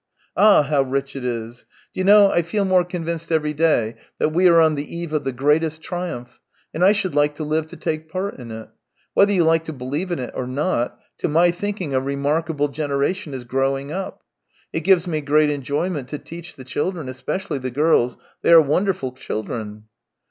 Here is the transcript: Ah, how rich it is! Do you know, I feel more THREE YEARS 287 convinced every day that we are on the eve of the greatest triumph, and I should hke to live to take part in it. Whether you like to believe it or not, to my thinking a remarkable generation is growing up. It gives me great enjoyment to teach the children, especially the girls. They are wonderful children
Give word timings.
Ah, 0.35 0.63
how 0.63 0.81
rich 0.81 1.15
it 1.15 1.23
is! 1.23 1.67
Do 1.93 1.99
you 1.99 2.03
know, 2.03 2.31
I 2.31 2.41
feel 2.41 2.65
more 2.65 2.83
THREE 2.83 3.01
YEARS 3.01 3.27
287 3.27 3.27
convinced 3.27 3.31
every 3.31 3.53
day 3.53 4.01
that 4.17 4.29
we 4.29 4.47
are 4.47 4.59
on 4.59 4.73
the 4.73 4.97
eve 4.97 5.13
of 5.13 5.25
the 5.25 5.31
greatest 5.31 5.83
triumph, 5.83 6.39
and 6.73 6.83
I 6.83 6.91
should 6.91 7.11
hke 7.11 7.35
to 7.35 7.43
live 7.43 7.67
to 7.67 7.77
take 7.77 8.09
part 8.09 8.39
in 8.39 8.49
it. 8.49 8.67
Whether 9.13 9.33
you 9.33 9.43
like 9.43 9.63
to 9.65 9.73
believe 9.73 10.11
it 10.11 10.31
or 10.33 10.47
not, 10.47 10.97
to 11.19 11.27
my 11.27 11.51
thinking 11.51 11.93
a 11.93 12.01
remarkable 12.01 12.69
generation 12.69 13.35
is 13.35 13.43
growing 13.43 13.91
up. 13.91 14.23
It 14.73 14.79
gives 14.79 15.05
me 15.05 15.21
great 15.21 15.51
enjoyment 15.51 16.07
to 16.07 16.17
teach 16.17 16.55
the 16.55 16.63
children, 16.63 17.07
especially 17.07 17.59
the 17.59 17.69
girls. 17.69 18.17
They 18.41 18.51
are 18.53 18.59
wonderful 18.59 19.11
children 19.11 19.83